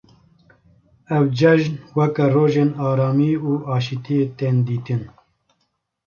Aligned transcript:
Ev 1.17 1.25
ceijn 1.39 1.73
weke 1.97 2.25
rojên 2.33 2.69
aramî 2.87 3.31
û 3.47 3.51
aşîtiyê 3.75 4.23
tên 4.37 4.55
dîtin. 4.67 5.01